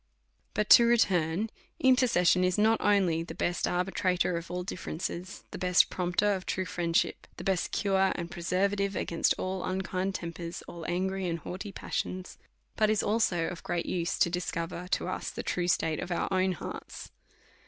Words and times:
But 0.55 0.67
to 0.71 0.85
return: 0.87 1.51
Intercession 1.79 2.43
is 2.43 2.57
not 2.57 2.81
only 2.81 3.21
the 3.21 3.35
best 3.35 3.67
ar 3.67 3.85
bitrator 3.85 4.35
of 4.35 4.49
all 4.49 4.63
differences, 4.63 5.43
the 5.51 5.59
best 5.59 5.91
promoter 5.91 6.33
of 6.33 6.47
true 6.47 6.65
friendship, 6.65 7.27
the 7.37 7.43
best 7.43 7.71
cure 7.71 8.11
and 8.15 8.31
preservative 8.31 8.95
against 8.95 9.35
all 9.37 9.63
unkind 9.63 10.15
tempers, 10.15 10.63
all 10.63 10.87
angry 10.87 11.27
and 11.27 11.37
haughty 11.37 11.71
passions, 11.71 12.39
but 12.75 12.89
is 12.89 13.03
also 13.03 13.45
of 13.45 13.61
great 13.61 13.85
use 13.85 14.17
to 14.17 14.31
discover 14.31 14.87
to 14.87 15.07
us 15.07 15.29
the 15.29 15.43
true 15.43 15.67
state 15.67 15.99
of 15.99 16.09
our 16.09 16.27
own 16.33 16.53
hearts. 16.53 17.11